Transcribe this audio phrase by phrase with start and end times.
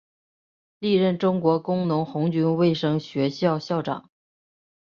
[0.79, 4.09] 历任中国工农红军卫生学校校长。